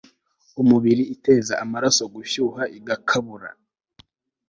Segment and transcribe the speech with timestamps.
[0.61, 3.49] umubiri iteza amaraso gushyuha igakabura